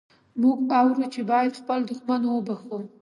موږ 0.41 0.57
اورو 0.79 1.05
چې 1.13 1.21
باید 1.31 1.53
خپل 1.61 1.79
دښمن 1.89 2.21
وبخښو. 2.27 2.79